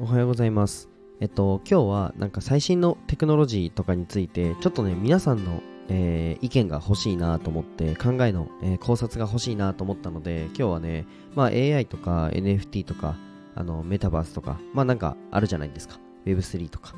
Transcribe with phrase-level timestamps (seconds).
[0.00, 0.88] おはようございます。
[1.20, 13.16] えっと、今日はなんか最新のテクノロジーとかについて、ちょっとね、皆さんの、えー意見が欲しいなと思って、考えの、えー考察が欲しいなと思ったので、今日はね、まあ AI とか NFT とか、
[13.56, 15.98] あの、メタバースとか、まあなんかあるじゃないですか。
[16.26, 16.94] Web3 とか。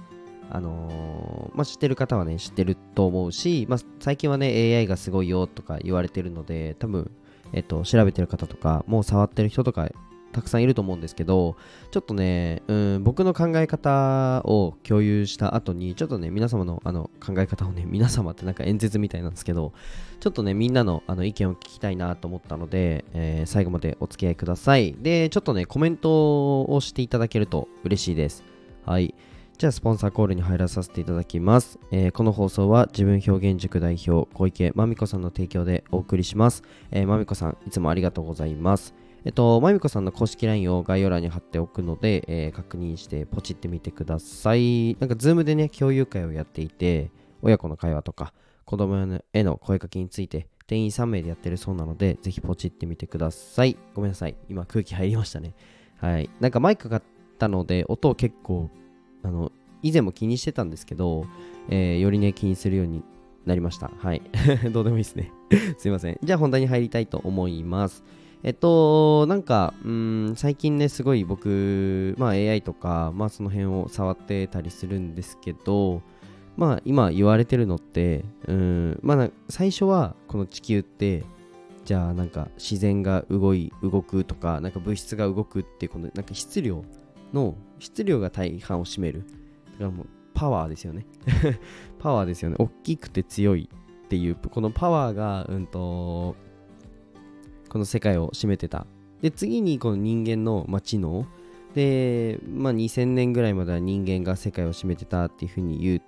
[0.51, 7.11] あのーまあ知ってる方はね、知ってると思うし、まあ最近はね、AI がすごいよとか言われてるので、多分、
[7.55, 9.89] えっと、調べてる方とか、もう触ってる人とか、
[10.33, 11.57] たくさんいると思うんですけど、
[11.91, 19.73] ちょっとね、うん、僕の考え方を共有した後に、ちょっとね、皆様のあの考え方をね、皆様ってなんか演説みたいなんですけど、
[20.21, 24.95] ちょっとね、みんなのあの意見を聞きたいなと思ったので、えー最後までお付き合いください。
[24.95, 28.45] で、ちょっとね、コメントをしていただけると嬉しいです。
[28.85, 29.15] はい。
[29.59, 31.79] じゃあ、スポンサーコールに入らさせていただきます。
[31.91, 36.63] えーこの放送は自分表現塾代表、小池まみこさんの提供でお送りします。
[36.91, 38.95] えーまみこさん、いつもありがとうございます。
[39.25, 44.97] えっと、まゆみこさんの公式 LINE を概要欄に貼っておくので、えー確認してポチってみてください。
[44.99, 47.11] なんか、ズームでね、共有会をやっていて、
[47.43, 48.33] 親子の会話とか、
[48.65, 53.77] 子供への声かけについて、店員3名でやってるそうなので、ぜひポチってみてください。
[53.95, 54.37] ごめんなさい。
[54.49, 55.55] 今、空気入りましたね。
[55.97, 56.31] はい。
[56.41, 57.03] なんか、マイク買っ
[57.39, 58.71] たので、音を結構、
[59.23, 61.27] あの、以前も気にしてたんですけど、
[61.69, 63.03] えーよりね、気にするように
[63.45, 63.91] なりました。
[63.99, 64.23] はい。
[64.73, 65.31] どうでもいいですね。
[65.77, 66.19] すいません。
[66.23, 68.03] じゃあ本題に入りたいと思います。
[68.43, 76.03] えっと、なんか、うん、最近ね、すごい僕、まあ AI とか、まあその辺を触ってたりするんですけど、
[76.57, 81.25] まあ今言われてるのって、うん、まあ最初はこの地球って、
[81.85, 86.83] じゃあなんか自然が動い、動くとか、なんか物質が動くっていう、このなんか質量
[87.35, 89.25] の、質量が大半を占める。
[89.73, 91.05] だからもうパワーですよね。
[92.01, 92.57] パワーですよね。
[92.59, 93.69] 大きくて強い
[94.05, 96.37] っていう、このパワーが、うんと、
[97.71, 98.87] この世界を占めてた。
[99.23, 101.27] で、次にこの人間の、まあ、知能。
[101.75, 106.03] で、まあ、2000年ぐらいまでは人間が世界を占めてたっていうふうに言う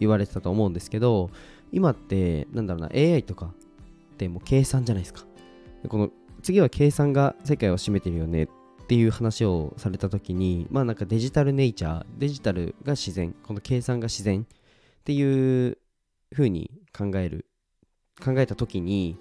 [0.00, 1.30] 言われてたと思うんですけど、
[1.70, 5.24] 今って、なんだろうな、AI とかってもう計算じゃないですか。
[5.82, 6.10] でこの
[6.42, 8.48] 次は計算が世界を占めてるよねっ
[8.88, 15.78] ていう話をされた時に、まあなんかデジタルネイチャー、デジタルが自然、この計算が自然っていう
[16.32, 17.46] 風に考える、
[18.24, 19.16] 考えた時に、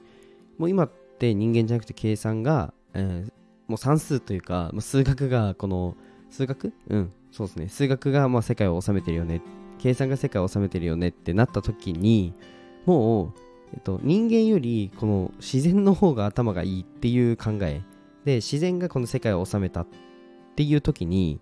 [0.57, 3.31] もう今って人間じゃなくて計算が、えー
[3.69, 5.95] もう算数というか、もう数学がこの、
[6.31, 6.73] 数学？
[6.87, 7.69] うん、そうですね。
[7.69, 9.43] 数学がま世界を治めてるよね。
[9.77, 12.33] 計算が世界を治めてるよねってなった時に、
[12.87, 13.33] もう、
[13.73, 17.81] えっと、人間よりこの自然の方が頭がいいっていう考え
[18.25, 19.87] で自然がこの世界を治めたっ
[20.55, 21.39] ていう時に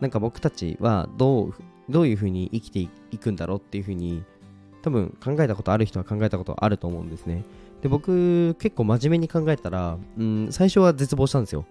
[0.00, 1.54] なんか僕たちはどう
[1.88, 2.80] どういうふうに生きて
[3.10, 4.24] いくんだろうっていうふうに
[4.82, 7.44] 多分考えたことある人は考えたことあると思うんですね
[7.82, 11.66] で僕結構真面目に考えたら、うん、最初は絶望したんですよ。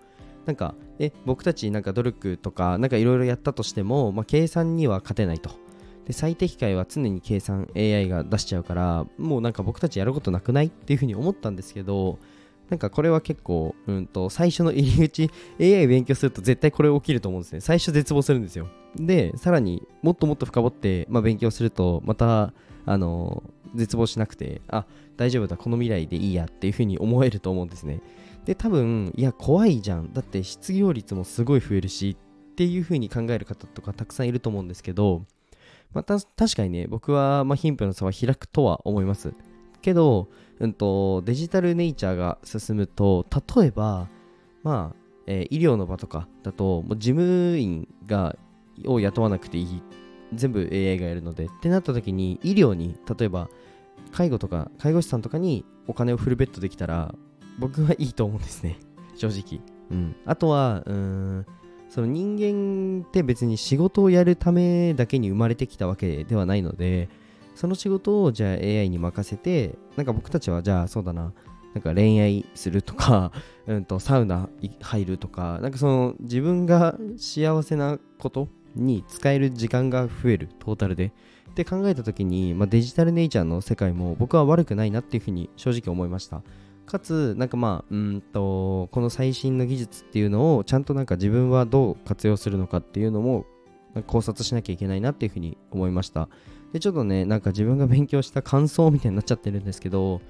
[0.45, 5.51] なんかえ僕たちなんか努力とかなんかいろいろやったとしても、まあ、計算には勝てないと。
[6.05, 12.17] で最適解は常に計算 AI が出しちゃうからもうなんか僕たちやることなくないっていうふうに思ったんですけど
[12.71, 15.29] なんかこれは結構、うんと、最初の入り口
[15.59, 17.59] AI 勉強すると絶対これ起きると思うんですね。
[17.59, 18.69] 最初絶望するんですよ。
[18.95, 22.53] でさらにもっともっと深掘って、まあ、勉強するとまた
[22.85, 23.43] あの
[23.75, 24.85] 絶望しなくてあ
[25.17, 28.01] 大丈夫だこの未来でいいやっていうふうに思えると思うんですね。
[28.45, 30.13] で多分いや怖いじゃん。
[30.13, 32.17] だって失業率もすごい増えるし
[32.51, 35.25] っていうふうに考える方とかたくさんいると思うんですけど
[35.93, 39.33] また確かにね僕は、まあ、貧富の差は開くとは思います。
[39.81, 43.25] けど、うんと、デジタルネイチャーが進むと
[43.57, 44.09] 例えば
[44.63, 48.35] まあ、えー医療の場とかだともう事務員が
[48.85, 49.83] を雇わなくていい
[50.33, 53.49] 全部 AI がやるのでってなった時に医療に例えば
[54.11, 57.13] 介護とか介護士さんとかにお金をフルベットできたら
[57.59, 58.77] 僕はいいと思うんですね。
[59.15, 61.45] 正直、うん、あとはうん
[61.89, 67.09] その人間って別に仕事をやるためだけに生まれてきたわけではないので
[67.53, 71.33] その仕事をじゃあ AI に任せてなんか僕たちはじゃあそうだな
[71.73, 73.31] なんか恋愛するとか、
[73.67, 74.49] うん、とサウナ
[74.81, 81.11] 入るとかなんかその自分が幸せなことに使える時間が増えるトータルで。
[81.51, 86.43] って考えた時に、まあ、デジタルネイチャーの世界も僕は悪くないなっていうふうに正直思いました。
[86.85, 93.45] かつなんかまあうんとこの最新の技術っていうのをちゃんとなんか自分はどう活用するのかっていうのも
[94.07, 96.29] 考察しなきゃいけないなっていうふうに思いました。
[96.73, 100.21] でちょっとねなんか自分が勉強した感想みたいになっちゃってるんですけど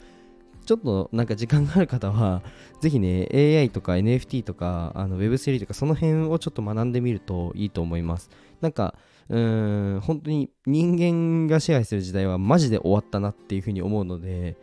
[0.66, 2.42] ちょっとなんか時間がある方は
[2.81, 8.30] ぜひね AI とか NFT とかあの Web3 とかその辺をちょっと学んでみるといいと思います。
[8.62, 8.96] なんか
[9.30, 14.58] うん本当に人間が支配する時代はマジで終わったなっていうふうに思うので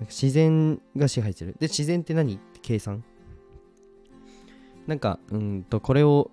[0.00, 1.54] 自然が支配する。
[1.58, 3.04] で自然って何計算？
[4.86, 6.30] なんかうんとこれを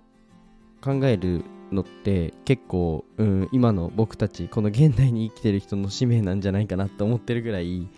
[0.80, 7.88] 考えるのって結構、うん、今の僕たちこの現代に生きてる人の使命なんじゃないかなって思ってるぐらい、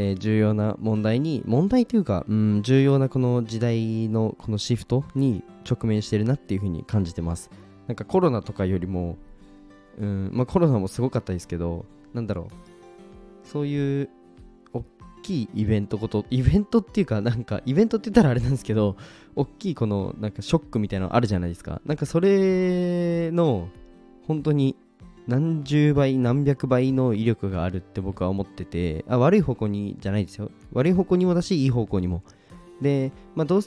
[0.00, 7.50] えー、重要な問題に問題というか、うん、重要なこの時代のこのシフトに直面してるなっていうふうに感じてます。
[7.88, 9.16] なんかコロナとかよりも、
[9.98, 11.84] うんまあ、コロナもすごかったですけど
[12.14, 13.48] なんだろう。
[13.48, 14.08] そういう
[14.72, 14.84] 大
[15.22, 18.96] きいイベントことイベントっていうかなんかイベントって言ったらあれなんですけど
[19.34, 21.80] 大きいこのなんかショックみたいなのあるじゃないですか。
[21.86, 23.68] なんかそれの
[24.28, 24.76] 本当に
[25.28, 32.22] 何十倍何百倍の威力があるって僕は思っててあ悪い方向にじゃないですよ悪い方向にもだしいい方向にも
[32.80, 33.60] でまあどう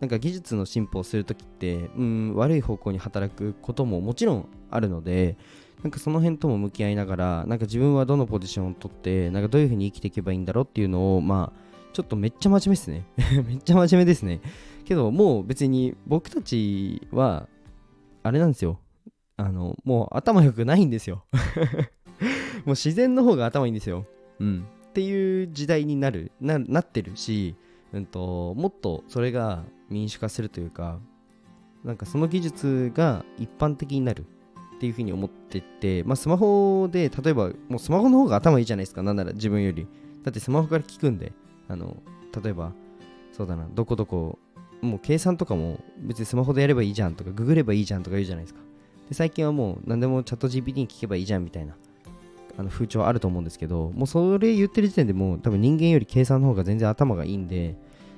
[0.00, 5.38] なんか技術の進歩をするときって、うん、悪い方向に働くことももちろんあるので、
[5.82, 11.60] なんかその辺とも向き合いながら、なんか自分はどのポジションを取って、なんかどういうふうに生きていけばいいんだろうっていうのを、まあ、
[11.94, 13.06] ちょっとめっちゃ真面目ですね。
[13.48, 14.40] めっちゃ真面目ですね。
[14.84, 17.48] けど、もう別に僕たちは、
[18.22, 18.78] あれなんですよ。
[19.36, 21.24] あの、もう頭良くないんですよ。
[22.64, 24.06] もう自然の方が頭いいんですよ。
[24.40, 24.64] うん。
[24.88, 27.54] っていう時代になる、ななってるし、
[27.92, 30.98] うんと、もっとそれが民主化するというか、
[31.84, 34.24] なんかその技術が一般的になる
[34.76, 39.86] っていうふうに思ってて、まあ、スマホで、例えば、もうスマホの方が頭いいじゃないですか、なんなら自分より。
[40.22, 41.32] だってスマホから聞くんで、
[41.68, 41.96] あの、
[42.42, 42.72] 例えば、
[43.32, 44.38] そうだな、どこどこ、
[44.82, 48.60] もう計算とかも別にスマホでやればいいじゃんとか、ググればいいじゃんとか言うじゃないですか。
[49.08, 51.74] で、最近はもう何でもチャット GPT に聞けばいいじゃんみたいな
[52.58, 57.76] あの風潮あると思うんですけど、もうそれ言ってる時点でもう多分人間より計算の方が全然頭がいいんで、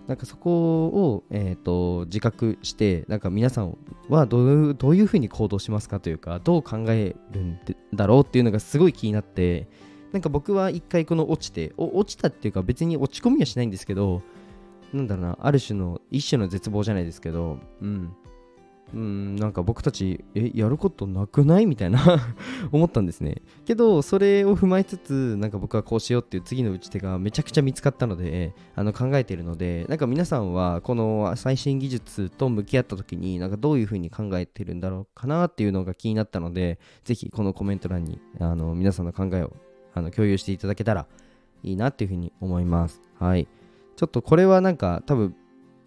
[0.09, 3.77] なんかそこを、えーと、自覚してなんか皆さん
[4.09, 7.61] はどうどういうふうに行動しますかというかどう考えるん
[7.95, 9.69] だろうっていうのがすごい気になって
[10.13, 14.23] なんか僕は一回この落ちて落ちたっていうか別に落ち込みはしないんですけど
[14.95, 18.11] なんだろうなある種の一種の絶望じゃないですけどうん。
[18.95, 21.67] うんなんか僕たちえやることなくない？
[21.67, 22.01] みたいな
[22.73, 23.43] 思ったんですね。
[23.67, 39.53] けどそれを踏まえつつなんか僕はこうしようっていう次の打ち手がめちゃくちゃ見つかったのであの考えているのでなんか皆さんはこの最新技術と向き合った時になんかどういうふうに考えてるんだろうかなっていうのが気になったのでぜひこのコメント欄にあの皆さんの考えを
[39.95, 41.07] あの共有していただけたら
[41.63, 43.03] いいなっていうふうに思います。
[43.19, 43.49] はい。
[43.97, 45.35] ちょっとこれはなんか多分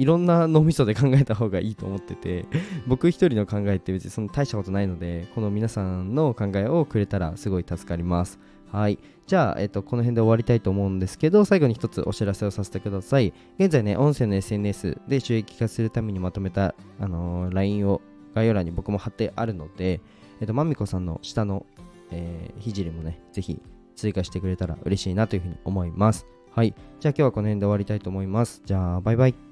[0.01, 2.47] いろんな脳みそで考えた方がいいと思ってて
[2.87, 8.39] 僕一人の考えって別にその大したことないのでこの皆さんの考えをくれたらすごい助かります
[8.71, 18.01] はいじゃあ、えっと、この辺で終わりたいと思うんですけど最後に一つお知らせをさせてください現在ね音声の SNS で収益化するためにまとめた、あのー、LINE を
[18.33, 20.01] 概要欄に僕も貼ってあるので、
[20.39, 21.67] えっと、まみこさんの下の、
[22.09, 23.61] えー、ひじりもねぜひ
[23.95, 26.75] 追加してくれたら嬉しいなというふうに思いますはい。
[26.99, 28.61] じゃあ今日はこの辺で終わりたいと思います。
[28.65, 29.50] じゃあ、バイバイ。